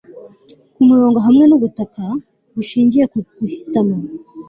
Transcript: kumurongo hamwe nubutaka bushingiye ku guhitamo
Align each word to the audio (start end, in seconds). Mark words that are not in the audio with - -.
kumurongo 0.73 1.19
hamwe 1.25 1.43
nubutaka 1.47 2.03
bushingiye 2.55 3.05
ku 3.11 3.19
guhitamo 3.39 3.95